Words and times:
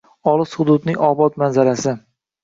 Olis 0.29 0.53
hududning 0.61 0.97
obod 1.07 1.37
manzarasi 1.43 1.93